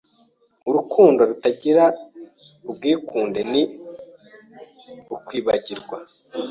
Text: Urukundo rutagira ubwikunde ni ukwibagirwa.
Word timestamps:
Urukundo 0.69 1.21
rutagira 1.29 1.83
ubwikunde 2.69 3.41
ni 3.51 3.63
ukwibagirwa. 5.15 5.97